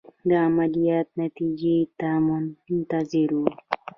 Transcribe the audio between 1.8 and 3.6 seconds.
ته منتظر وو.